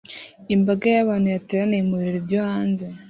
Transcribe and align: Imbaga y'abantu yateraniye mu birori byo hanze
Imbaga 0.55 0.85
y'abantu 0.95 1.27
yateraniye 1.35 1.83
mu 1.89 1.95
birori 1.99 2.19
byo 2.27 2.39
hanze 2.47 2.85